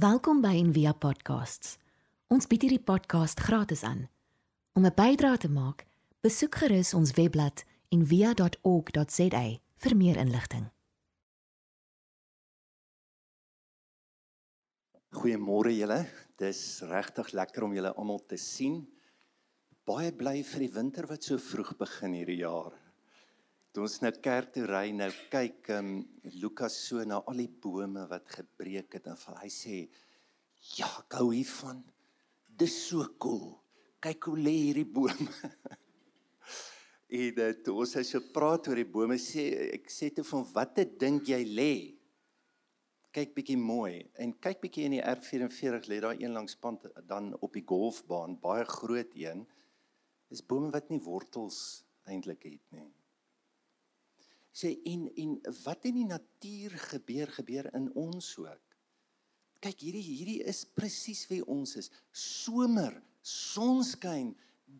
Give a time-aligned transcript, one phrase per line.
[0.00, 1.74] Welkom by Envia Podcasts.
[2.32, 4.06] Ons bied hierdie podcast gratis aan.
[4.72, 5.84] Om 'n bydrae te maak,
[6.24, 9.42] besoek gerus ons webblad en via.org.za
[9.82, 10.70] vir meer inligting.
[15.10, 16.06] Goeiemôre julle.
[16.36, 18.88] Dis regtig lekker om julle almal te sien.
[19.84, 22.72] Baie bly vir die winter wat so vroeg begin hierdie jaar.
[23.70, 25.90] Toe ons nou kerk toe ry, nou kyk um,
[26.42, 29.76] Lukas so na al die bome wat gebreek het en hy sê
[30.74, 31.84] ja, ek hou hiervan.
[32.50, 33.54] Dis so cool.
[34.02, 35.28] Kyk hoe lê hierdie bome.
[37.20, 39.46] en uh, ons het so praat oor die bome sê
[39.78, 41.72] ek sê te van watte dink jy lê?
[43.14, 47.36] Kyk bietjie mooi en kyk bietjie in die R44 lê daar een langs pand dan
[47.38, 49.46] op die golfbaan, baie groot een.
[50.26, 52.90] Dis bome wat nie wortels eintlik het nie.
[54.52, 58.76] Sê en en wat in die natuur gebeur gebeur in ons ook.
[59.60, 61.90] Kyk hierdie hierdie is presies wie ons is.
[62.10, 64.32] Somer, sonskyn,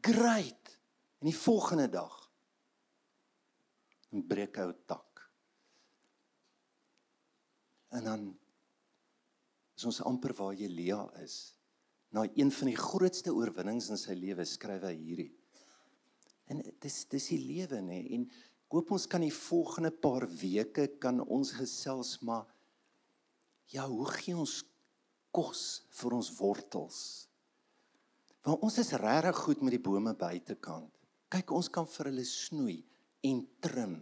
[0.03, 0.77] great.
[1.21, 2.17] En die volgende dag
[4.11, 5.31] 'n breekout tak.
[7.91, 8.39] En dan
[9.77, 11.55] is ons amper waar Jelia is.
[12.11, 15.31] Na een van die grootste oorwinnings in sy lewe skryf hy hierdie.
[16.51, 18.27] En dis dis die lewe nê en
[18.71, 22.47] koop ons kan die volgende paar weke kan ons gesels maar
[23.71, 24.61] ja, hoe gee ons
[25.35, 25.65] kos
[26.01, 27.01] vir ons wortels?
[28.47, 30.91] Want ons is regtig goed met die bome buitekant.
[31.31, 32.79] Kyk, ons kan vir hulle snoei
[33.27, 33.99] en trim.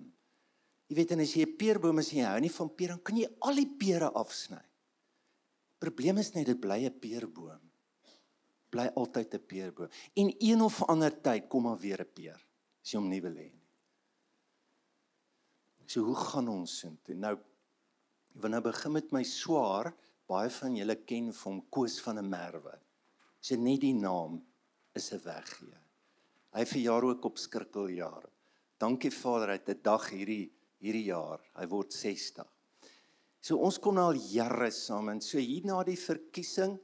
[0.89, 3.17] Jy weet en as jy 'n peerboom as jy hou nie van peer dan kan
[3.17, 4.63] jy al die pere afsny.
[5.79, 7.61] Probleem is net dit bly 'n peerboom.
[8.71, 9.91] Bly altyd 'n peerboom.
[10.17, 12.41] En een of ander tyd kom maar weer 'n peer
[12.83, 13.58] as jy hom nie wil hê nie.
[15.89, 17.17] So hoe gaan ons soontoe?
[17.17, 17.35] Nou
[18.39, 19.89] wil nou begin met my swaar.
[20.29, 22.75] Baie van julle ken hom Koos van der Merwe.
[23.41, 24.43] As jy net die naam
[24.95, 25.79] is 'n weggee.
[26.53, 28.29] Hy verjaar ook op skrikkeljaar.
[28.79, 31.41] Dankie Vader, het 'n dag hierdie hierdie jaar.
[31.57, 32.47] Hy word 60.
[33.41, 36.79] So ons kon al jare saam en so hier na die verkiesing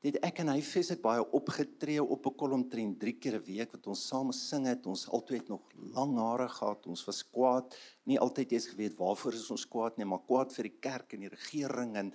[0.00, 3.72] het ek en hy feeslik baie opgetree op 'n kolom trend 3 keer 'n week
[3.72, 4.86] wat ons saam gesing het.
[4.86, 5.62] Ons altyd het nog
[5.94, 6.86] lang hare gehad.
[6.86, 7.76] Ons was kwaad.
[8.04, 11.20] Nie altyd eens geweet waarvoor is ons kwaad nie, maar kwaad vir die kerk en
[11.20, 12.14] die regering en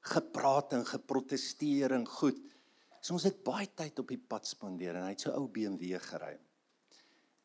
[0.00, 2.38] gepraat en geprotesteer en goed.
[3.00, 5.98] So ons het baie tyd op die pad spandeer en hy het so ou BMW
[5.98, 6.38] gery.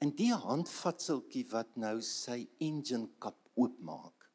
[0.01, 4.29] En die handvatseltjie wat nou sy engine kap oopmaak.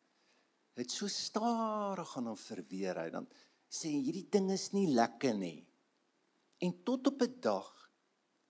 [0.76, 3.26] Het so stadig gaan hom verweer hy dan
[3.68, 5.66] sê hierdie ding is nie lekker nie.
[6.62, 7.68] En tot op 'n dag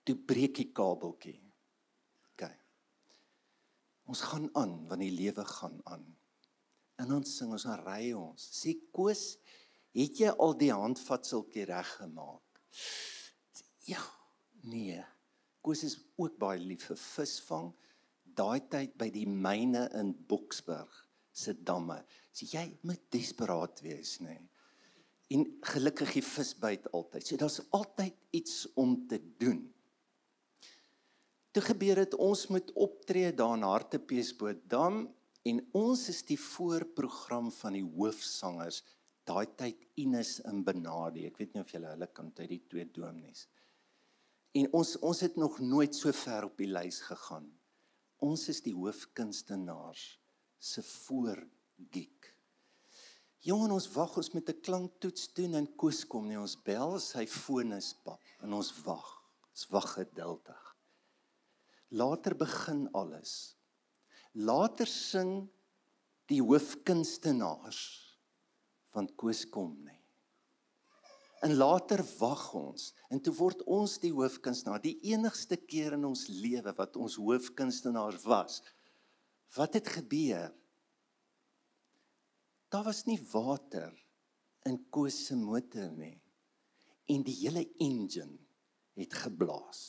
[0.05, 1.41] toe breek die kabeltjie.
[2.31, 2.43] OK.
[4.07, 6.07] Ons gaan aan want die lewe gaan aan.
[6.97, 8.41] En ons sing ons en ry ons.
[8.61, 9.37] Sê Koos,
[9.93, 12.63] het jy al die handvatseltjie reggemaak?
[13.87, 14.03] Ja,
[14.63, 15.03] nee.
[15.61, 17.75] Koos is ook baie lief vir visvang.
[18.23, 22.05] Daai tyd by die myne in Boksburg se damme.
[22.33, 24.39] Sê jy moet desperaat wees, nê?
[24.39, 24.56] Nee
[25.33, 27.27] en gelukkig die vis byt altyd.
[27.27, 29.65] So daar's altyd iets om te doen.
[31.57, 35.07] Toe gebeur dit ons moet optree daar in Hartbeespoort dam
[35.47, 38.83] en ons is die voorprogram van die hoofsangers
[39.27, 41.27] daai tyd Ines in Benadi.
[41.27, 43.47] Ek weet nie of julle hulle kan uit die twee dominees.
[44.57, 47.49] En ons ons het nog nooit so ver op die lys gegaan.
[48.25, 50.05] Ons is die hoofkunstenaars
[50.59, 52.16] se voorgeek.
[53.47, 56.39] Jong, ons wag ons met 'n klanktoets doen en Koos kom nie.
[56.39, 59.23] Ons bel sy foon is pap en ons wag.
[59.55, 60.77] Ons wag geduldig.
[61.91, 63.55] Later begin alles.
[64.35, 65.49] Later sing
[66.27, 67.83] die hoofkunstenaars
[68.91, 70.03] van Koos kom nie.
[71.43, 76.27] En later wag ons en toe word ons die hoofkunstenaar, die enigste keer in ons
[76.29, 78.63] lewe wat ons hoofkunstenaar was.
[79.55, 80.51] Wat het gebeur?
[82.69, 83.93] Daar was nie water
[84.67, 86.17] in Koos se motor nie.
[87.07, 88.39] En die hele engine
[88.99, 89.85] het geblaas.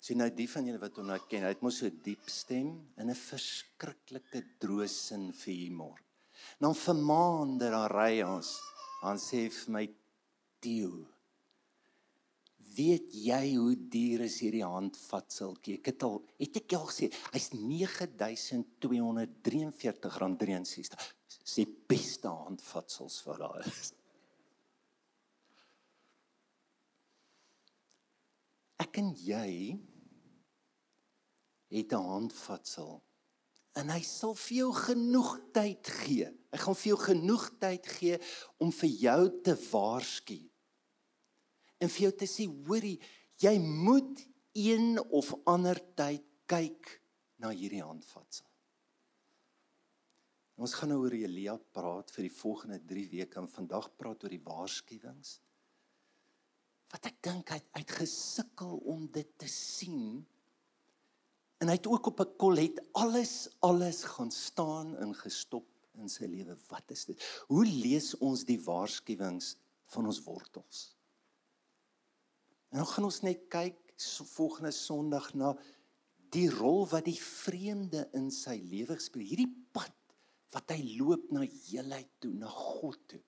[0.00, 2.70] Sien nou die van julle wat hom nou ken, hy het mos so diep stem
[2.96, 5.98] en 'n verskriklike droë sin vir humor.
[6.58, 8.60] Dan vir maande dan ry ons,
[9.02, 9.84] dan sê hy vir my
[10.60, 11.06] Theo,
[12.76, 15.78] weet jy hoe duur is hierdie handvatseltjie?
[15.80, 21.00] Ek het al het ek al gesê, hy's 9243 rand 63.
[21.40, 23.82] Dis die beste handvatsels wat daar is.
[28.80, 29.78] Ek en jy
[31.70, 33.02] het 'n handvatsel
[33.78, 36.26] en hy sal vir jou genoeg tyd gee.
[36.50, 38.18] Hy gaan vir jou genoeg tyd gee
[38.58, 40.40] om vir jou te waarsku.
[41.80, 42.98] En vir jou te sê, hoorie,
[43.40, 44.24] jy moet
[44.56, 46.96] een of ander tyd kyk
[47.40, 48.46] na hierdie handvatsel.
[50.60, 54.34] Ons gaan nou oor Elia praat vir die volgende 3 weke en vandag praat oor
[54.34, 55.38] die waarskuwings.
[56.92, 60.20] Wat ek dink hy het gesukkel om dit te sien
[61.60, 66.24] En hy het ook op 'n kollet alles alles gaan staan en gestop in sy
[66.24, 66.56] lewe.
[66.68, 67.44] Wat is dit?
[67.46, 70.96] Hoe lees ons die waarskuwings van ons wortels?
[72.70, 73.78] En nou gaan ons net kyk
[74.30, 75.50] volgende Sondag na
[76.32, 79.26] die rol wat die vreemde in sy lewe speel.
[79.26, 79.96] Hierdie pad
[80.54, 83.20] wat hy loop na heelheid toe, na God toe.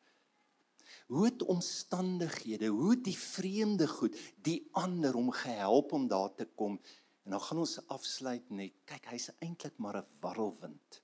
[1.13, 4.17] Hoe het omstandighede, hoe die vreemde goed,
[4.47, 6.79] die ander om gehelp om daar te kom?
[7.27, 8.79] En dan gaan ons afsluit net.
[8.89, 11.03] Kyk, hy's eintlik maar 'n warrelwind.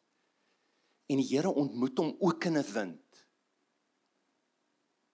[1.09, 3.27] En die Here ontmoet hom ook in 'n wind.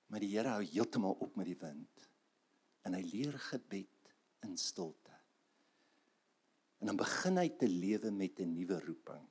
[0.07, 2.14] Maar die Here hou heeltemal op met die wind.
[2.85, 4.13] En hy leer gebed
[4.45, 5.13] in stilte.
[6.81, 9.29] En dan begin hy te lewe met 'n nuwe roeping.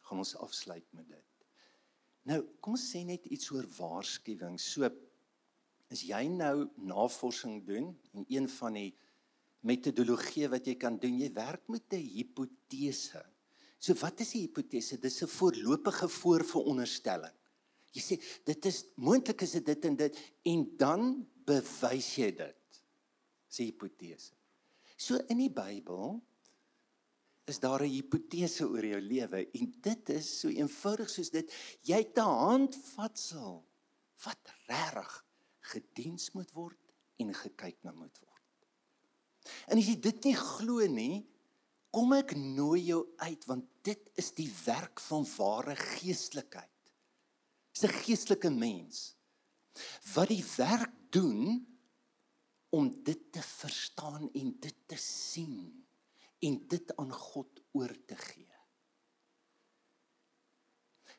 [0.00, 1.24] Gaan ons afsluit met dit.
[2.22, 4.58] Nou, kom ons sê net iets oor waarskuwing.
[4.60, 4.90] So
[5.90, 8.92] as jy nou navorsing doen en een van die
[9.66, 11.18] metodologie wat jy kan doen.
[11.18, 13.24] Jy werk met 'n hipotese.
[13.78, 14.98] So wat is 'n hipotese?
[14.98, 17.34] Dis 'n voorlopige voorveronderstelling.
[17.92, 22.58] Jy sê dit is moontlik is dit dit en dit en dan bewys jy dit.
[23.48, 24.34] 'n hipotese.
[24.98, 26.18] So in die Bybel
[27.48, 31.52] is daar 'n hipotese oor jou lewe en dit is so eenvoudig soos dit
[31.82, 33.64] jy te handvatsel
[34.24, 35.24] wat regtig
[35.72, 38.68] gediens moet word en gekyk na moet word.
[39.68, 41.26] En as jy dit nie glo nie,
[41.90, 46.70] kom ek nooi jou uit want dit is die werk van ware geestelikheid.
[47.72, 49.17] Dis 'n geestelike mens
[50.14, 51.58] wat die werk doen
[52.70, 55.86] om dit te verstaan en dit te sien
[56.44, 58.56] en dit aan God oor te gee.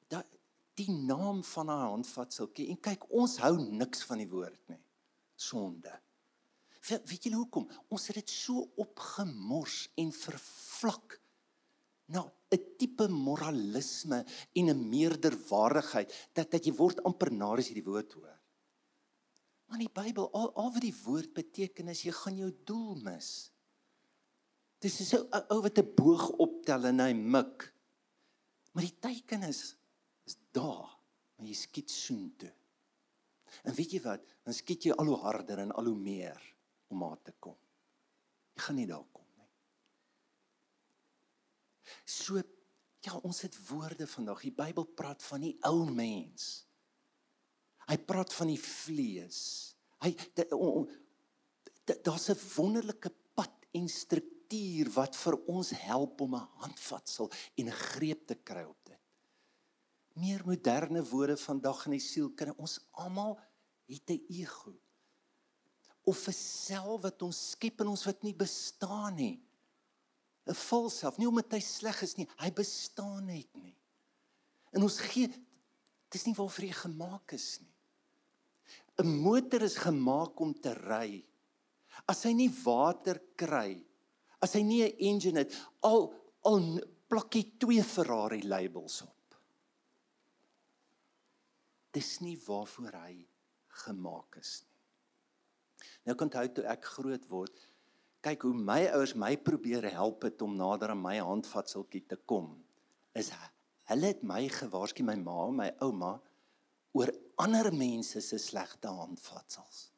[0.08, 0.38] Dat
[0.80, 4.82] die naam van haar handvatseltjie en kyk ons hou niks van die woord nie.
[5.40, 5.92] Sonde.
[6.88, 7.68] Weet julle hoekom?
[7.92, 11.20] Ons het dit so opgemors en vervlak
[12.10, 17.76] na 'n tipe moralisme en 'n meerderwaardigheid dat dat jy word amper nader as jy
[17.82, 18.39] die woord hoor.
[19.70, 23.52] Maar die Bybel, al, al wat die woord beteken is jy gaan jou doel mis.
[24.82, 27.74] Dis so 'n ou wat 'n boog optel en hy mik.
[28.74, 29.76] Maar die teken is
[30.26, 30.90] is daar,
[31.36, 32.54] maar jy skiet soontoe.
[33.64, 34.22] En weet jy wat?
[34.46, 36.56] Dan skiet jy al hoe harder en al hoe meer
[36.88, 37.58] om haar te kom.
[38.54, 39.50] Jy gaan nie daar kom nie.
[42.06, 42.42] So
[43.02, 44.42] ja, ons het woorde vandag.
[44.42, 46.69] Die Bybel praat van die ou mens.
[47.90, 49.74] Hy praat van die vlees.
[50.04, 50.14] Hy
[52.06, 57.72] daar's 'n wonderlike pad en struktuur wat vir ons help om 'n handvatsel en 'n
[57.72, 59.00] greep te kry op dit.
[60.14, 63.40] Meer moderne woorde vandag in die siel kan ons almal
[63.88, 64.80] het 'n ego
[66.04, 69.42] of 'n self wat ons skep en ons wat nie bestaan nie.
[70.46, 73.76] 'n Vals self, nie omdat hy sleg is nie, hy bestaan net nie.
[74.74, 75.30] En ons gee
[76.10, 77.69] dis nie waarvoor hy gemaak is nie.
[79.00, 81.24] 'n Motor is gemaak om te ry.
[82.06, 83.80] As hy nie water kry,
[84.44, 86.14] as hy nie 'n engine het, al
[86.44, 89.36] al plak hy twee Ferrari labels op.
[91.92, 93.28] Dis nie waarvoor hy
[93.86, 95.88] gemaak is nie.
[96.06, 97.56] Nou kan onthou toe ek groot word,
[98.22, 102.64] kyk hoe my ouers my probeer help het om nader aan my handvatseltjie te kom.
[103.16, 103.32] Is
[103.90, 106.20] hulle het my gewaarsku my ma, my ouma
[106.98, 109.90] oor ander mense se slegte handvatsels.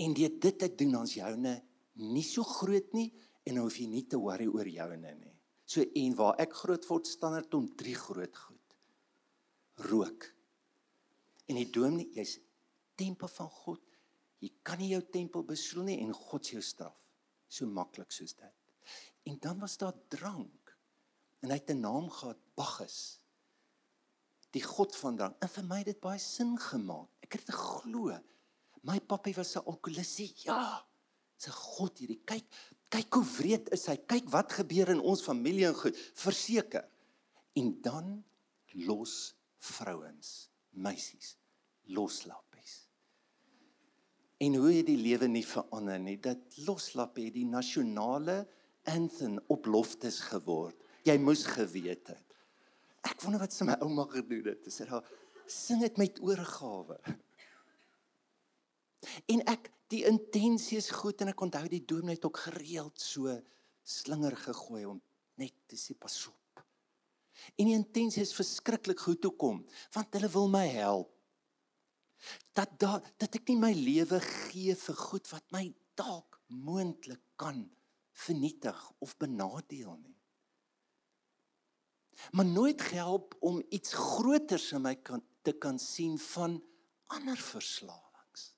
[0.00, 1.54] En dit dit te doen ons joune
[2.00, 3.10] nie so groot nie
[3.48, 5.34] en hoef jy nie te worry oor joune nie.
[5.66, 8.76] So en waar ek groot word standaard om drie groot goed.
[9.88, 10.26] Rook.
[11.48, 12.38] En die dominee, jy's
[12.98, 13.82] tempel van God.
[14.42, 16.98] Jy kan nie jou tempel besoedel nie en God se jou straf.
[17.48, 18.58] So maklik soos dit.
[19.28, 20.72] En dan was daar drank.
[21.42, 23.21] En hy het 'n naam gehad, Bacchus.
[24.52, 25.36] Die god van drank.
[25.40, 27.08] En vir my het dit baie sin gemaak.
[27.24, 28.18] Ek het dit geglo.
[28.82, 30.44] My pappa was 'n alkoholist.
[30.44, 30.84] Ja.
[31.36, 32.20] Dis 'n god hierdie.
[32.24, 32.44] Kyk,
[32.88, 33.96] kyk hoe wreed is hy.
[33.96, 35.96] Kyk wat gebeur in ons familie en goed.
[36.14, 36.88] Verseker.
[37.54, 38.24] En dan
[38.72, 41.36] los vrouens, meisies,
[41.82, 42.52] loslap.
[44.42, 46.16] En hoe het die lewe nie verander nie?
[46.18, 48.40] Dat loslap het die nasionale
[48.90, 50.74] anthem op loftes geword.
[51.06, 52.31] Jy moes geweet het.
[53.06, 54.64] Ek wonder wat sy my ouma gedoen het.
[54.66, 55.06] Sy sê daar
[55.50, 56.98] sing dit met oorgawe.
[59.32, 63.34] En ek die intensie is goed en ek onthou die dominee het ook gereeld so
[63.82, 65.00] slinger gegooi om
[65.40, 66.62] net te sê pas op.
[67.58, 69.62] En die intensie is verskriklik goed toe kom
[69.96, 71.10] want hulle wil my help.
[72.54, 75.66] Dat da, dat ek nie my lewe gee vir goed wat my
[75.98, 77.64] dalk moontlik kan
[78.24, 80.11] vernietig of benadeel nie.
[82.30, 86.62] Maar nooit help om iets groters in my kan te kan sien van
[87.06, 88.54] ander verslawings.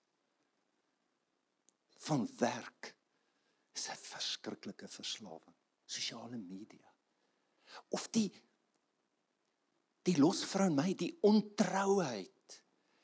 [2.06, 2.94] Van werk
[3.72, 5.56] is 'n verskriklike verslawing.
[5.84, 6.94] Sosiale media.
[7.88, 8.32] Of die
[10.02, 12.62] die losvrou in my, die ontrouheid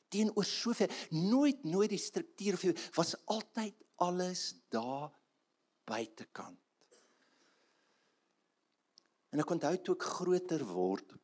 [0.09, 5.11] teenoor soveel nooit nooit die struktuur vir was altyd alles daar
[5.85, 6.70] buitekant.
[9.31, 11.15] En ek onthou toe ek groter word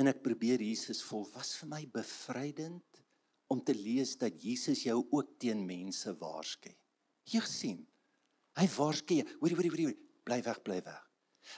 [0.00, 3.02] en ek probeer Jesus volg, was vir my bevrydend
[3.50, 6.70] om te lees dat Jesus jou ook teen mense waarsku.
[7.30, 7.80] Jy sien,
[8.56, 11.06] hy waarsku, hoorie hoorie hoorie, bly weg, bly weg.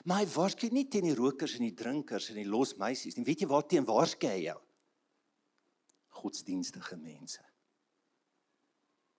[0.09, 3.27] Maar hy waarsku nie teen die rokers en die drinkers en die los meisies nie.
[3.29, 4.59] Weet jy waarteen waarsku hy jou?
[6.23, 7.45] Godsdienstige mense.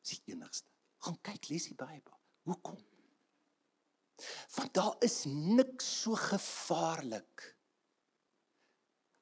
[0.03, 0.69] Dis die enigste.
[1.03, 2.17] Gaan kyk, lees die Bybel.
[2.47, 2.79] Hoekom?
[4.55, 7.49] Want daar is niks so gevaarlik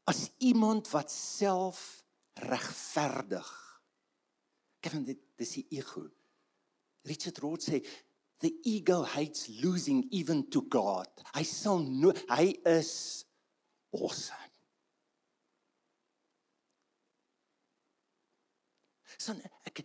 [0.10, 3.50] as iemand wat self regverdig.
[4.80, 6.08] Kevin dit dis die ego.
[7.08, 7.82] Richard Roth sê
[8.42, 11.10] the ego hates losing even to God.
[11.36, 12.94] Hy sal no, hy is
[13.94, 14.50] awesome.
[19.22, 19.38] Son
[19.70, 19.84] ek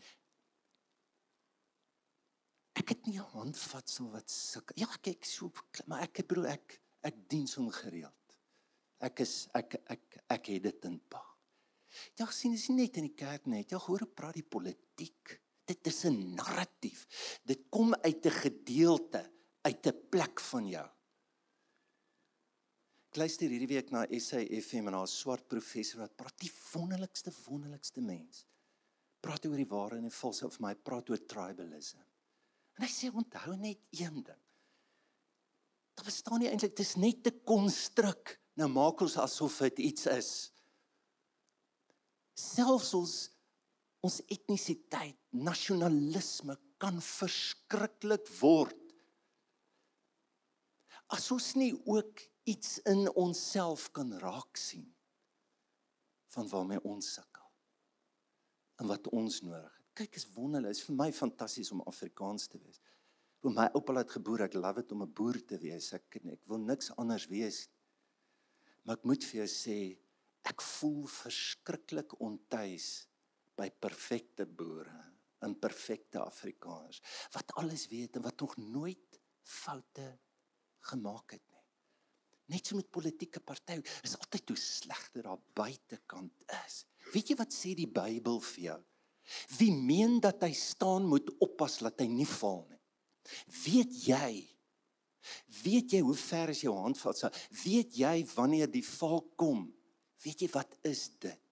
[2.77, 4.73] ek het nie 'n handvatsel wat suk.
[4.77, 5.51] Ja, ek ek so
[5.87, 8.37] maar ek bedoel ek ek dien hom gereeld.
[9.01, 11.23] Ek is ek ek ek het dit in pa.
[12.19, 13.71] Ja, sien dis nie net in die kerk net.
[13.71, 15.41] Ja, hoor praat die politiek.
[15.67, 17.07] Dit is 'n narratief.
[17.45, 19.31] Dit kom uit 'n gedeelte,
[19.63, 20.89] uit 'n plek van jou.
[23.09, 28.01] Ek luister hierdie week na SAFM en haar swart professor wat praat die wonderlikste wonderlikste
[28.01, 28.47] mens.
[29.21, 31.99] Praat oor die ware en die valse of my praat oor tribalism.
[32.77, 34.43] En hy sê onthou net een ding.
[35.97, 38.37] Daar bestaan nie eintlik dis net 'n konstruk.
[38.57, 40.31] Nou maak ons asof dit iets is.
[42.35, 43.15] Selfs ons
[44.01, 48.83] ons etnisiteit, nasionalisme kan verskriklik word.
[51.09, 54.87] As ons nie ook iets in onsself kan raak sien
[56.37, 57.49] van waarmee ons sukkel
[58.77, 60.75] en wat ons nodig kyk is wonderlik.
[60.75, 62.81] Dit is vir my fantasties om Afrikaans te wees.
[63.45, 65.93] Vir my oupa het geboer, ek love dit om 'n boer te wees.
[65.93, 67.69] Ek ek wil niks anders wees.
[68.85, 69.99] Maar ek moet vir jou sê,
[70.45, 73.07] ek voel verskriklik ontuis
[73.57, 77.01] by perfekte boere in perfekte Afrikaners
[77.35, 80.19] wat alles weet en wat nog nooit foute
[80.81, 81.65] gemaak het nie.
[82.55, 86.85] Net so met politieke partye, is altyd hoe slegter daar buitekant is.
[87.13, 88.79] Weet jy wat sê die Bybel vir jou?
[89.59, 92.83] Wie meen dat hy staan moet oppas dat hy nie val nie.
[93.65, 94.31] Weet jy?
[95.65, 96.99] Weet jy hoe ver is jou hand?
[97.01, 97.31] So,
[97.65, 99.67] weet jy wanneer die val kom?
[100.23, 101.43] Weet jy wat is dit?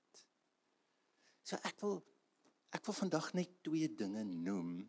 [1.45, 1.99] So ek wil
[2.75, 4.81] ek wil vandag net twee dinge noem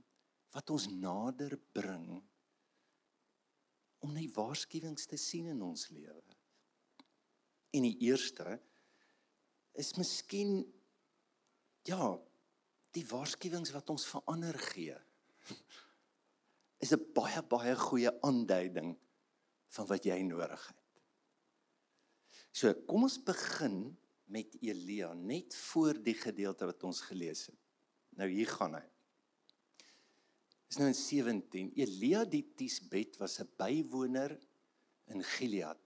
[0.56, 2.08] wat ons nader bring
[4.06, 6.38] om net waarskuwings te sien in ons lewe.
[7.76, 8.56] En die eerste
[9.76, 10.64] is miskien
[11.86, 12.16] ja,
[12.96, 14.96] die waarskuwings wat ons verander gee
[16.84, 18.96] is 'n baie baie goeie aanduiding
[19.76, 20.84] van wat jy nodig het.
[22.52, 23.98] So, kom ons begin
[24.32, 27.60] met Elia net voor die gedeelte wat ons gelees het.
[28.18, 28.86] Nou hier gaan hy.
[30.70, 31.72] Is nou in 17.
[31.76, 34.40] Elia die Tisbet was 'n bywoner
[35.08, 35.85] in Gilead.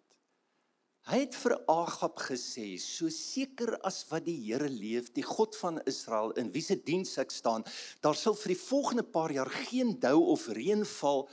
[1.09, 5.81] Hy het vir Agab gesê: "So seker as wat die Here leef, die God van
[5.89, 7.65] Israel in wie se diens ek staan,
[8.03, 11.25] daar sal vir die volgende paar jaar geen dou of reën val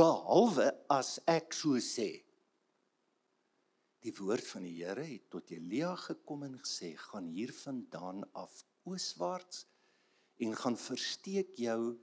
[0.00, 2.24] behalwe as ek so sê."
[4.00, 9.66] Die woord van die Here het tot Elia gekom en gesê: "Gaan hiervandaan af ooswaarts
[10.40, 11.98] en gaan versteek jou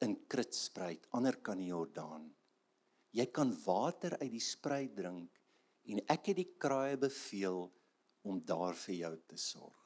[0.00, 2.34] in Kritspruit, ander kan die Jordaan.
[3.12, 5.37] Jy kan water uit die spruit drink."
[5.88, 7.66] En ek het die kraaie beveel
[8.28, 9.84] om daar vir jou te sorg.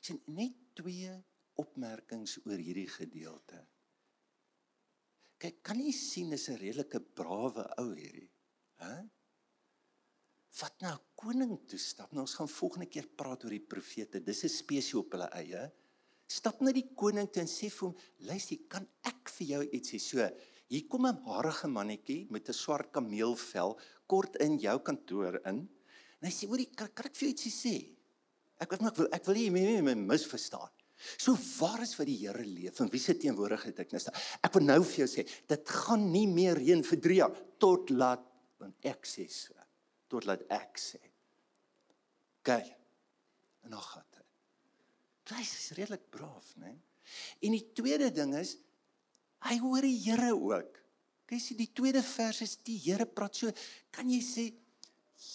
[0.00, 1.12] Sien net twee
[1.58, 3.60] opmerkings oor hierdie gedeelte.
[5.38, 8.30] Kyk, kan jy sien is 'n redelike brawe ou hierdie,
[8.82, 9.06] hè?
[10.58, 12.12] wat nou koning toe stap.
[12.12, 14.20] Nou ons gaan volgende keer praat oor die profete.
[14.20, 15.70] Dis 'n spesie op hulle eie.
[16.26, 19.90] Stap na die koning toe en sê vir hom, "Luister, kan ek vir jou iets
[19.90, 20.30] sê?" So,
[20.68, 23.78] hier kom 'n harige mannetjie met 'n swart kameelvel
[24.08, 25.62] kort in jou kantoor in.
[26.18, 27.76] En hy sê, "Hoor, kan, kan ek vir jou ietsie sê?"
[28.58, 30.70] Ek ek wil ek wil nie my, my misverstaan.
[30.98, 34.18] So waar is wat die Here leef en wie se teenwoordigheid ek nou staan.
[34.42, 37.92] Ek wil nou vir jou sê, dit gaan nie meer reën vir 3 jaar tot
[37.94, 38.24] laat
[38.58, 39.54] want ek sê so
[40.10, 40.98] tot laat ek sê.
[42.40, 42.50] OK.
[43.68, 44.26] En gaan dit.
[45.28, 46.72] Hy is redelik braaf, né?
[47.44, 48.56] En die tweede ding is
[49.46, 50.80] hy hoor die Here ook.
[51.28, 53.52] Kyk sien die tweede vers is die Here praat so,
[53.92, 54.46] kan jy sê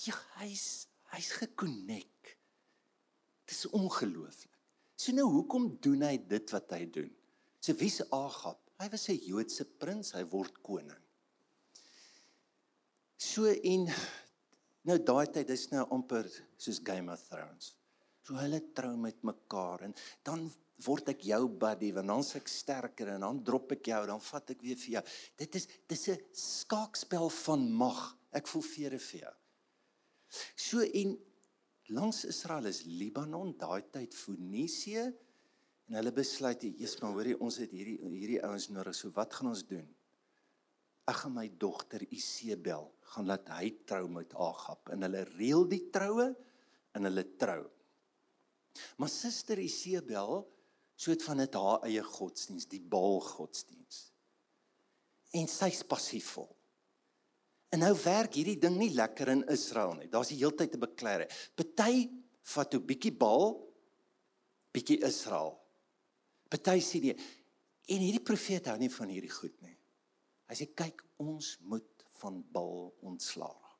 [0.07, 2.33] ja, hy's hy's gekonnek.
[3.45, 4.49] Dit is ongelooflik.
[4.97, 7.11] So nou hoekom doen hy dit wat hy doen?
[7.61, 8.59] So wie's Agab?
[8.81, 10.99] Hy was 'n Joodse prins, hy word koning.
[13.17, 13.87] So en
[14.83, 16.27] Nou daai tyd is nou amper
[16.59, 17.71] soos Game of Thrones.
[18.23, 19.95] So hulle trou met mekaar en
[20.27, 20.43] dan
[20.85, 24.53] word ek jou buddy want dan's ek sterker en dan drop ek jou dan vat
[24.55, 25.03] ek weer vir jou.
[25.37, 28.17] Dit is dis 'n skaakspel van mag.
[28.31, 29.33] Ek voel vir vir jou.
[30.55, 31.17] So en
[31.89, 35.13] langs Israel is Libanon, daai tyd Fonisië
[35.87, 38.95] en hulle besluit eers maar hoorie ons het hierdie hierdie ouens nodig.
[38.95, 39.87] So wat gaan ons doen?
[41.07, 45.89] Ek gaan my dogter Isebel gaan laat hy trou met Agab en hulle reël die
[45.91, 46.29] troue
[46.95, 47.61] en hulle trou.
[48.97, 50.47] Maar suster Isebel
[51.03, 54.05] soet van dit haar eie godsdiens, die Baal godsdiens.
[55.33, 56.49] En sy's passiefvol.
[57.73, 60.09] En nou werk hierdie ding nie lekker in Israel nie.
[60.11, 61.25] Daar's die heeltyd te beklei.
[61.57, 62.07] Party
[62.53, 63.57] vat 'n bietjie Baal,
[64.71, 65.57] bietjie Israel.
[66.49, 67.17] Party sê nee.
[67.87, 69.77] En hierdie profeet hou nie van hierdie goed nie.
[70.47, 73.79] Hy sê kyk, ons moet van Baal ontslaa raak.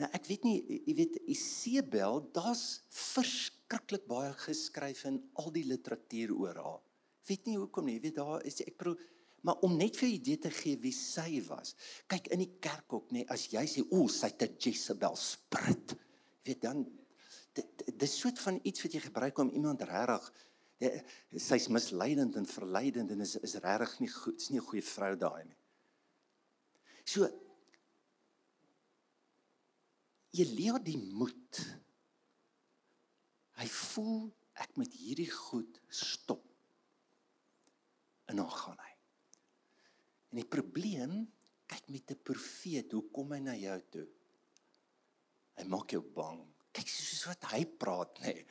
[0.00, 6.32] Nou ek weet nie, jy weet Isebel, daar's verskriklik baie geskryf in al die literatuur
[6.36, 6.82] oor haar.
[7.28, 8.96] Weet nie hoekom nie, jy weet daar is ek pro
[9.40, 11.72] maar om net vir idee te gee wie sy was.
[12.12, 15.94] Kyk in die kerk ook nê, as jy sê o, sy't 'n Jezebel sprit.
[16.44, 16.84] Weet dan
[17.96, 20.28] dis soort van iets wat jy gebruik om iemand regtig
[21.36, 25.16] sy's misleidend en verleidend en is is regtig nie goed, is nie 'n goeie vrou
[25.16, 25.56] daai nie.
[27.04, 27.28] So
[30.32, 31.58] Elia die moed.
[33.58, 34.28] Hy voel
[34.60, 36.44] ek moet hierdie goed stop.
[38.30, 38.94] En dan gaan hy.
[40.30, 41.24] En die probleem,
[41.70, 44.06] kyk met 'n profeet, hoe kom hy na jou toe?
[45.58, 46.40] Hy maak jou bang.
[46.72, 48.34] Kyk soos wat hy praat, nê.
[48.34, 48.46] Nee.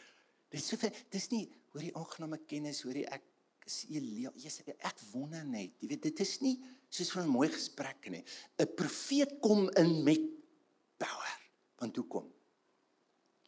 [0.49, 0.77] Dis so
[1.09, 3.23] dis nie hoor die aangename kennis, hoor die ek
[3.69, 4.31] is Elia.
[4.35, 5.77] Jesus, ek wonder net.
[5.79, 6.57] Jy weet dit is nie
[6.89, 8.23] soos 'n mooi gesprek nie.
[8.57, 10.25] 'n Profeet kom in met
[10.97, 11.28] power.
[11.79, 12.27] Want hoe kom?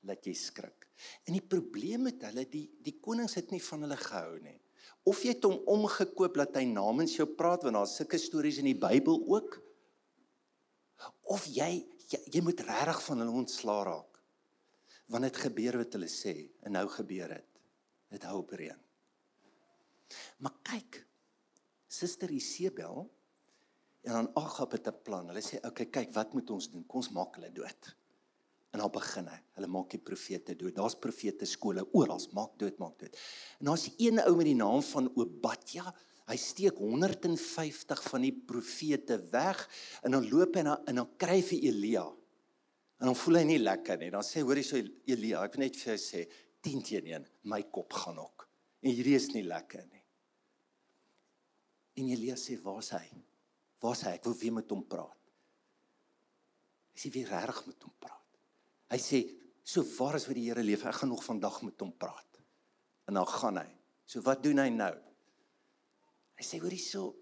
[0.08, 0.88] Laat jy skrik.
[1.28, 4.58] En die probleem met hulle, die die konings het nie van hulle gehou nie.
[5.06, 8.70] Of jy het hom omgekoop dat hy namens jou praat want daar's sulke stories in
[8.70, 9.60] die Bybel ook.
[11.34, 11.72] Of jy
[12.12, 14.20] jy, jy moet regtig van hulle ontslaa raak.
[15.12, 17.63] Want dit gebeur wat hulle sê en nou gebeur dit.
[18.12, 18.80] Dit hou op reën.
[20.44, 21.02] Maar kyk,
[21.91, 23.06] Suster Isabel
[24.08, 25.28] en dan Agab het 'n plan.
[25.28, 26.86] Hulle sê, "Oké, okay, kyk, wat moet ons doen?
[26.86, 27.96] Kom ons maak hulle dood."
[28.72, 29.40] En dan begin hy.
[29.58, 30.76] Hulle maak die profete dood.
[30.78, 33.18] Daar's profete skole oral, maak dood, maak dood.
[33.60, 35.92] En daar's een ou met die naam van Obadja.
[36.30, 39.66] Hy steek 150 van die profete weg
[40.06, 42.06] en dan loop hy en dan kry hy Elia.
[43.02, 44.12] En dan voel hy nie lekker nie.
[44.14, 44.80] Dan sê hoor jy so
[45.10, 46.24] Elia, ek wil net vir jou sê
[46.62, 48.46] 10 teen 1, my kop gaan ook.
[48.86, 50.04] En hierdie is nie lekker nie.
[52.00, 53.24] En Elia sê, "Waar's hy?
[53.82, 54.14] Waar's hy?
[54.14, 55.18] Ek wil weer met hom praat."
[56.94, 58.21] Hy sê, "Wie reg met hom praat?"
[58.92, 59.20] Hy sê,
[59.64, 62.42] "So waar is wat die Here leef, ek gaan nog vandag met hom praat."
[63.08, 63.78] En dan gaan hy.
[64.06, 64.96] So wat doen hy nou?
[66.36, 67.16] Hy sê, "Hoor hierso.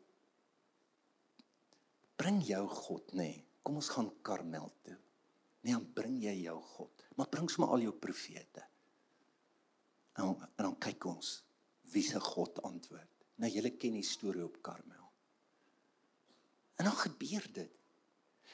[2.17, 3.17] Bring jou God, nê.
[3.17, 3.45] Nee.
[3.63, 4.97] Kom ons gaan Karmel toe."
[5.61, 7.03] Nee, dan bring jy jou God.
[7.15, 8.63] Maar bring sommer al jou profete.
[10.13, 11.43] En, en dan kyk ons
[11.93, 13.25] wie se God antwoord.
[13.39, 15.05] Nou julle ken die storie op Karmel.
[16.79, 17.75] En dan gebeur dit.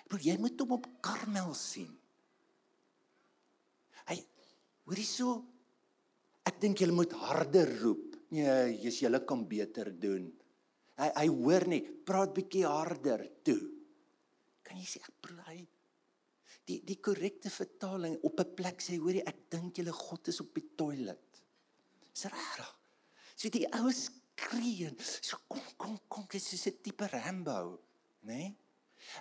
[0.10, 1.92] Bro, jy moet hom op Karmel sien.
[4.10, 4.18] Hy
[4.86, 5.36] hoor hierso
[6.46, 8.18] ek dink jy moet harder roep.
[8.36, 10.28] Nee, jy's julle kan beter doen.
[11.00, 13.60] Hy hy hoor nie, praat bietjie harder toe.
[14.66, 15.62] Kan jy sê ek bro, hy
[16.66, 20.42] die die korrekte vertaling op 'n plek sê hoor jy ek dink julle God is
[20.42, 21.42] op die toilet.
[22.14, 22.70] Dis reg.
[23.36, 24.92] So die oues skree.
[25.00, 27.80] So kom kom kom, dit is 'n tipe Rambo,
[28.22, 28.34] né?
[28.34, 28.56] Nee?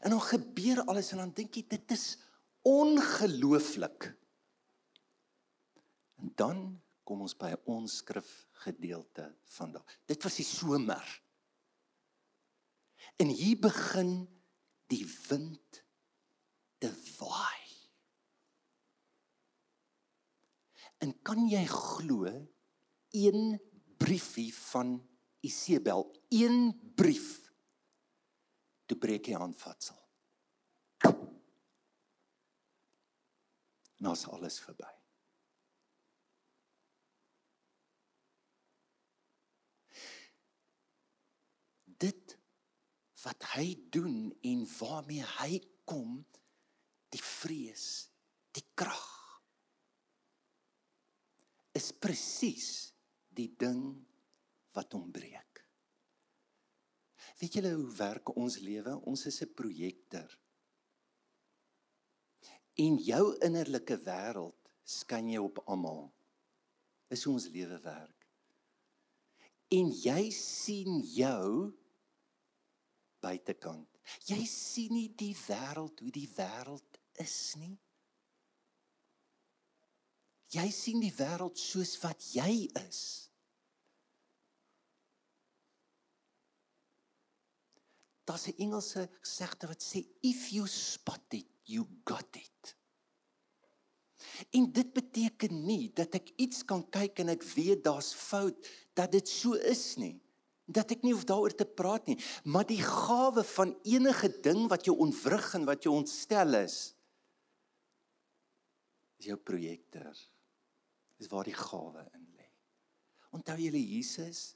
[0.03, 2.19] En dan gebeur alles en dan dink jy dit is
[2.65, 4.15] Ongelooflik.
[6.25, 9.85] Dan kom ons by ons skrifgedeelte vandag.
[10.09, 11.05] Dit was die somer.
[13.21, 14.25] En hier begin
[14.91, 15.83] die wind
[16.81, 17.61] te waai.
[21.05, 22.31] En kan jy glo
[23.15, 23.61] een
[24.01, 24.97] briefie van
[25.45, 27.45] Isebel, een brief
[28.89, 29.99] toe breek hy aanvatsel.
[34.05, 34.91] Nou is alles verby.
[41.85, 42.37] Dit
[43.25, 45.59] wat hy doen en waarmee hy
[45.89, 46.21] kom,
[47.13, 48.09] die vrees,
[48.55, 49.11] die krag
[51.75, 52.69] is presies
[53.35, 53.83] die ding
[54.75, 55.61] wat ontbreek.
[57.41, 58.95] Weet julle hoe werk ons lewe?
[59.11, 60.39] Ons is 'n projektor.
[62.79, 66.13] En jou innerlike wêreld skyn jy op almal.
[67.11, 68.29] Is hoe ons lewe werk.
[69.71, 71.75] En jy sien jou
[73.25, 73.89] buitekant.
[74.29, 77.77] Jy sien nie die wêreld hoe die wêreld is nie.
[80.55, 83.03] Jy sien die wêreld soos wat jy is.
[88.25, 92.77] Daar's 'n Engelse gesegde wat sê if you spot it, you got it.
[94.51, 98.57] En dit beteken nie dat ek iets kan kyk en ek weet daar's fout
[98.95, 100.24] dat dit so is nie.
[100.65, 102.17] Dat ek nie hoef daaroor te praat nie,
[102.49, 106.95] maar die gawe van enige ding wat jou ontwrig en wat jou ontstel is
[109.21, 110.09] is jou projektor
[111.23, 112.49] is waar die gawe in lê.
[113.37, 114.55] Onthou julle Jesus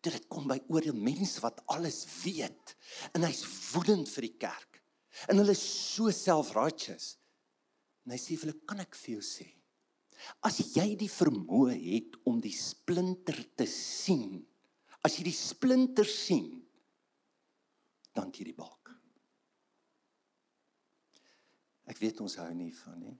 [0.00, 2.74] dit dit kom by oordeel mense wat alles weet
[3.12, 4.80] en hy's woedend vir die kerk.
[5.28, 7.12] En hulle is so self-righteous.
[8.06, 9.50] En hy sê vir hulle kan ek vir jou sê
[10.44, 14.40] as jy die vermoë het om die splinter te sien,
[15.06, 16.60] as jy die splinter sien,
[18.16, 18.90] dan jy die balk.
[21.90, 23.16] Ek weet ons hou nie van nie.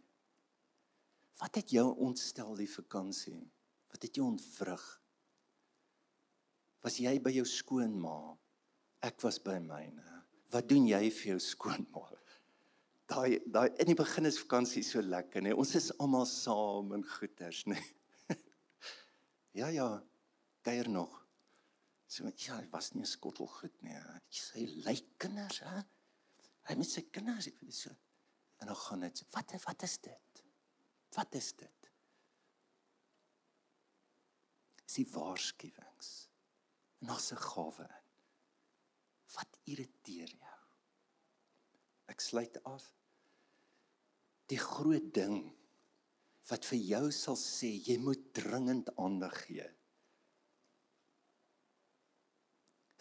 [1.40, 3.40] Wat het jou ontstel die vakansie?
[3.90, 4.84] Wat het jou ontvrug?
[6.84, 8.16] Was jy by jou skoonma?
[9.04, 10.20] Ek was by myne.
[10.52, 12.04] Wat doen jy vir jou skoonma?
[13.10, 15.54] Daai daai in die begin is vakansie so lekker, nê?
[15.56, 17.80] Ons is almal saam in goeters, nê?
[19.60, 19.88] ja ja,
[20.62, 21.19] kuier nog.
[22.10, 23.94] So ja, hy was nie 'n skottel goed nie.
[24.34, 25.82] Sy lyk kinders, hè?
[26.66, 27.90] Hy met sy kinders, ek weet so.
[28.58, 29.22] En dan gaan dit.
[29.30, 30.42] Wat wat is dit?
[31.14, 31.90] Wat is dit?
[34.84, 36.10] Dis waarskuwings.
[37.00, 38.06] En daar's 'n gawe in.
[39.36, 40.58] Wat irriteer jou?
[42.06, 42.92] Ek sluit af.
[44.46, 45.56] Die groot ding
[46.48, 49.79] wat vir jou sal sê jy moet dringend aandag gee.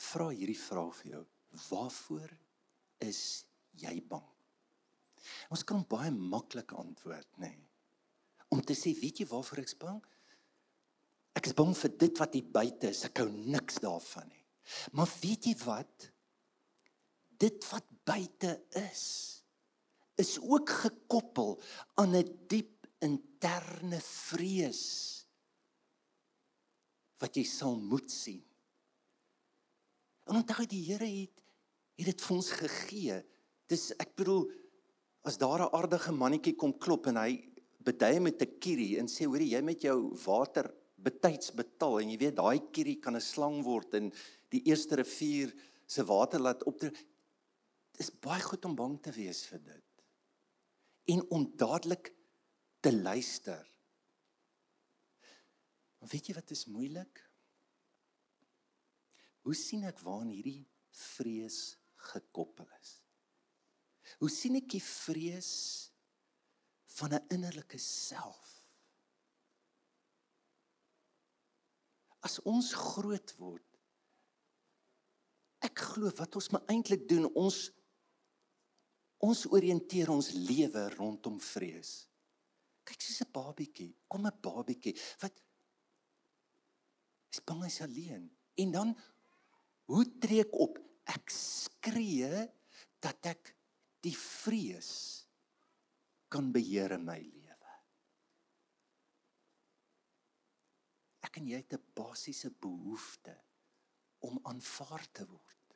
[0.09, 1.23] Vra hierdie vraag vir jou.
[1.69, 2.29] Waarvoor
[3.05, 3.45] is
[3.79, 4.27] jy bang?
[5.51, 7.49] Ons kan baie maklik antwoord, nê?
[7.49, 7.69] Nee
[8.49, 9.99] om te sê, weet jy waarvoor ek bang?
[11.37, 13.03] Ek is bang vir dit wat hier buite is.
[13.07, 14.45] Ek hou niks daarvan nie.
[14.97, 16.09] Maar weet jy wat?
[17.39, 19.05] Dit wat buite is,
[20.19, 21.55] is ook gekoppel
[22.01, 24.83] aan 'n diep interne vrees
[27.21, 28.43] wat jy sal moet sien.
[30.29, 31.45] En onthou die Here het
[31.99, 33.15] het dit vir ons gegee.
[33.67, 34.45] Dis ek bedoel
[35.27, 37.43] as daar 'n aardige mannetjie kom klop en hy
[37.83, 42.17] bedui met 'n kierie en sê hoorie jy met jou water betyds betaal en jy
[42.17, 44.11] weet daai kierie kan 'n slang word en
[44.49, 45.53] die eerste rivier
[45.85, 46.95] se water laat opdruk.
[47.91, 49.83] Dit is baie goed om bang te wees vir dit.
[51.05, 52.13] En om dadelik
[52.79, 53.67] te luister.
[55.99, 57.28] Maar weet jy wat is moeilik?
[59.41, 61.77] Hoe sien ek waar hierdie vrees
[62.11, 62.97] gekoppel is?
[64.19, 65.89] Hoe sien ek die vrees
[66.99, 68.47] van 'n innerlike self.
[72.19, 73.67] As ons groot word,
[75.63, 77.69] ek glo wat ons maar eintlik doen, ons
[79.19, 82.07] ons oriënteer ons lewe rondom vrees.
[82.87, 85.41] Kyk soos 'n babietjie, kom 'n babietjie wat
[87.31, 88.29] is bang hy's alleen.
[88.55, 88.95] En dan
[89.89, 90.77] hoe tree ek op?
[91.09, 92.45] Ek skree
[93.01, 93.53] dat ek
[94.05, 94.91] die vrees
[96.29, 97.75] kan beheer in my lewe.
[101.25, 103.35] Ek en jy het 'n basiese behoefte
[104.19, 105.73] om aanvaar te word.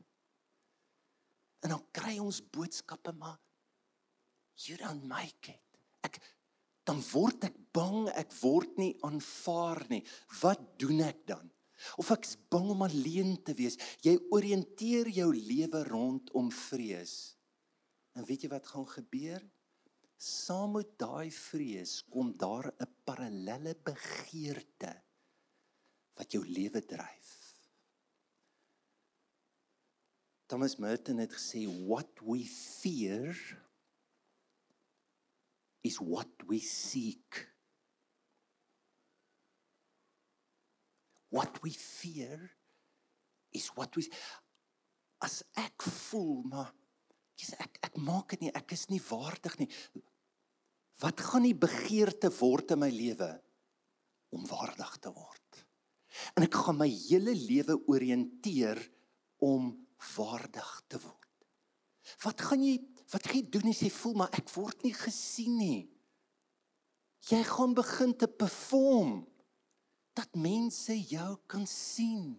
[1.64, 3.40] En dan kry ons boodskappe maar
[4.68, 5.80] you don't make it.
[6.04, 6.20] Ek
[6.84, 10.04] dan word ek bang, ek word nie aanvaar nie.
[10.42, 11.52] Wat doen ek dan?
[11.98, 13.78] Of ek is bang om alleen te wees.
[14.06, 17.36] Jy oriënteer jou lewe rondom vrees.
[18.14, 19.44] En weet jy wat gaan gebeur?
[20.24, 24.94] Saam met daai vrees kom daar 'n parallelle begeerte
[26.16, 27.32] wat jou lewe dryf.
[30.48, 33.34] Thomas Merton het gesê what we fear
[35.82, 37.53] is what we seek.
[41.34, 42.40] What we fear
[43.54, 44.06] is what we
[45.24, 46.72] as ek voel maar
[47.40, 49.70] Jesus ek ek maak dit nie ek is nie waardig nie.
[51.02, 53.32] Wat gaan die begeerte word in my lewe
[54.34, 55.64] om waardig te word?
[56.38, 58.80] En ek gaan my hele lewe oriënteer
[59.44, 59.72] om
[60.14, 61.32] waardig te word.
[62.24, 62.78] Wat gaan jy
[63.14, 65.82] wat gaan jy doen as jy voel maar ek word nie gesien nie?
[67.30, 69.22] Jy gaan begin te perform
[70.14, 72.34] dat mense jou kan sien.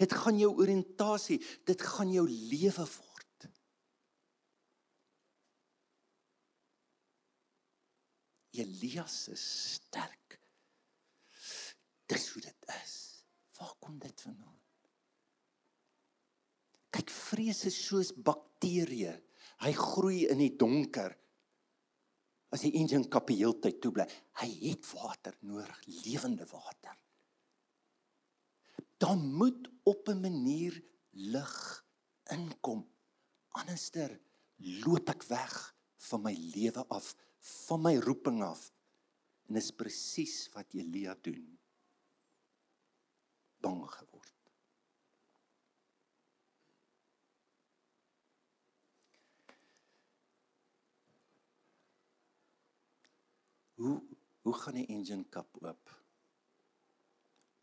[0.00, 3.48] Dit gaan jou oriëntasie, dit gaan jou lewe word.
[8.54, 9.44] Elias is
[9.74, 10.38] sterk.
[12.06, 12.94] Dis hoe dit is.
[13.58, 14.58] Waar kom dit vandaan?
[16.94, 19.14] Kyk, vrees is soos bakterieë.
[19.64, 21.16] Hy groei in die donker.
[22.54, 24.06] As die engine kap die hele tyd toe bly,
[24.40, 26.94] hy het water nodig, lewende water.
[29.02, 31.84] Dan moet op 'n manier lig
[32.30, 32.86] inkom.
[33.58, 34.20] Anderster
[34.84, 37.14] loop ek weg van my lewe af,
[37.66, 38.72] van my roeping af.
[39.48, 41.58] En dis presies wat Elia doen.
[43.60, 44.13] Bang geword.
[53.74, 54.02] Hoe
[54.44, 55.92] hoe gaan die engine kap oop?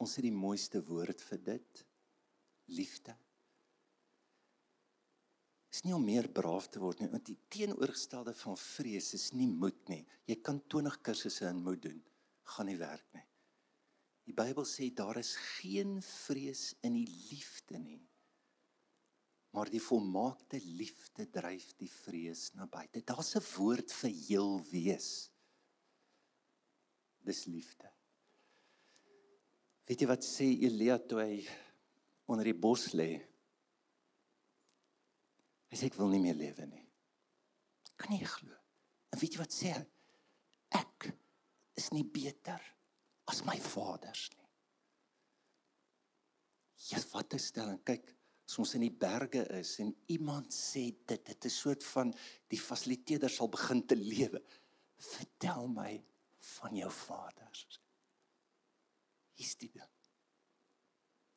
[0.02, 1.82] Ons het die mooiste woord vir dit.
[2.74, 3.13] Liefde.
[5.71, 9.47] Is nie om meer braaf te word nie, want die teenoorgestelde van vrees is nie
[9.47, 10.02] moed nie.
[10.28, 12.00] Jy kan 20 kursusse in moed doen,
[12.56, 13.28] gaan nie werk nie.
[14.26, 18.02] Die Bybel sê daar is geen vrees in die liefde nie.
[19.54, 23.04] Maar die volmaakte liefde dryf die vrees na buite.
[23.06, 25.30] Daar's 'n woord vir heel wees
[27.25, 27.89] dis liefde.
[29.88, 31.39] Weet jy wat sê Elia toe hy
[32.31, 33.12] onder die bos lê?
[35.71, 36.86] Hy sê ek wil nie meer lewe nie.
[37.99, 38.55] Kan nie glo.
[39.12, 39.81] En weet jy wat sê hy?
[40.79, 41.10] Ek
[41.79, 42.62] is nie beter
[43.31, 44.47] as my vaders nie.
[46.91, 47.84] Ja, wat 'n stelling.
[47.86, 48.15] Kyk,
[48.47, 52.13] as ons in die berge is en iemand sê dit, dit is 'n soort van
[52.49, 54.41] die fasiliteerder sal begin te lewe.
[54.97, 56.03] Vertel my
[56.58, 57.80] van jou vaders.
[59.38, 59.93] Hier's die ding.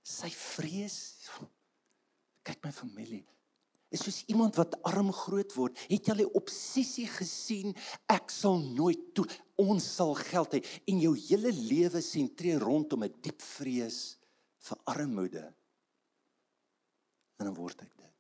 [0.04, 0.98] Sy vrees
[2.44, 3.24] kyk my familie
[3.94, 5.78] is soos iemand wat arm groot word.
[5.90, 7.74] Het jy al 'n obsessie gesien
[8.10, 13.14] ek sal nooit toe ons sal geld hê en jou hele lewe sentreer rondom 'n
[13.22, 14.18] diep vrees
[14.58, 15.54] vir armoede.
[17.38, 18.10] En dan word ek dit.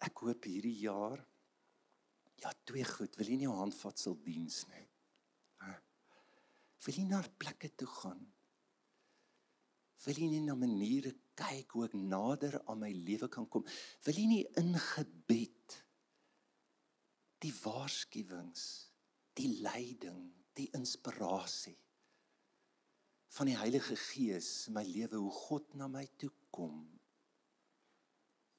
[0.00, 1.24] Ek hoop hierdie jaar
[2.42, 3.14] Ja, twee goed.
[3.16, 4.88] Wil jy nie 'n handvatsel diens nie?
[6.82, 8.22] Wil jy na plekke toe gaan?
[10.02, 13.66] Wil jy nie na maniere kyk hoe ek nader aan my lewe kan kom?
[14.02, 15.76] Wil jy nie in gebed
[17.42, 18.64] die waarskuwings,
[19.38, 21.76] die leiding, die inspirasie
[23.32, 26.82] van die Heilige Gees in my lewe hoe God na my toe kom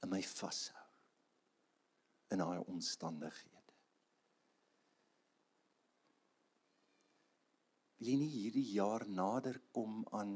[0.02, 0.88] en my vashou
[2.32, 3.63] in daai omstandighede?
[8.04, 10.32] Wil jy nie hierdie jaar nader kom aan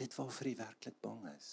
[0.00, 1.50] dit waarvoor jy werklik bang is?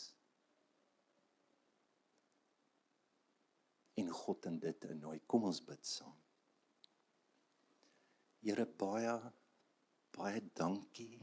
[4.02, 5.20] En God in dit innooi.
[5.30, 6.16] Kom ons bid saam.
[8.42, 9.14] Here baie
[10.16, 11.22] baie dankie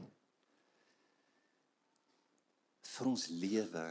[2.93, 3.85] vir ons lewe.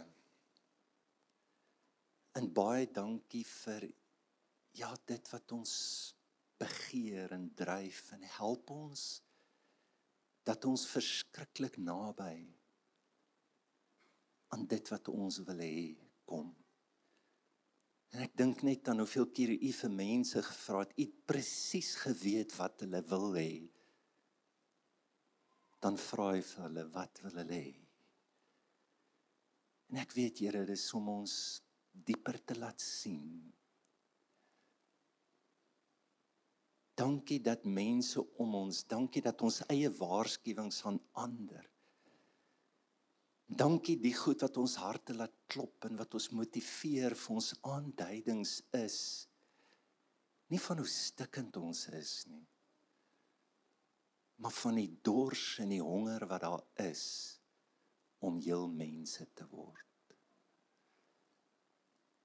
[2.40, 3.90] En baie dankie vir
[4.80, 5.76] ja dit wat ons
[6.62, 9.04] begeer en dryf en help ons
[10.46, 12.34] dat ons verskriklik naby
[14.52, 15.84] aan dit wat ons wil hê
[16.28, 16.50] kom.
[18.12, 22.52] En ek dink net aan hoeveel keer u vir mense gevra het, u presies geweet
[22.58, 23.54] wat hulle wil hê.
[25.82, 27.72] Dan vra hy vir hulle, wat wil hulle hê?
[29.92, 31.32] En ek weet Here, dis om ons
[31.92, 33.24] dieper te laat sien.
[36.94, 41.64] Dankie dat mense om ons, dankie dat ons eie waarskuwings aan ander.
[43.46, 48.60] Dankie die goed wat ons harte laat klop en wat ons motiveer vir ons aanduidings
[48.76, 49.02] is
[50.52, 52.44] nie van hoe stikkend ons is nie
[54.42, 57.04] maar van die dors en die honger wat daar is
[58.18, 60.16] om heel mense te word.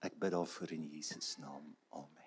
[0.06, 1.76] Ek bid daarvoor in Jesus naam.
[1.90, 2.27] Amen.